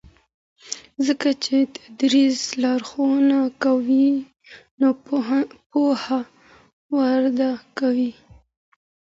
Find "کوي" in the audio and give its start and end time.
3.63-4.09, 7.79-8.11